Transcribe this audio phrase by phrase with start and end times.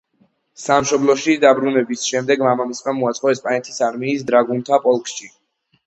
[0.61, 5.35] სამშობლოში დაბრუნების შემდეგ მამამისმა მოაწყო ესპანეთის არმიის დრაგუნთა პოლკში.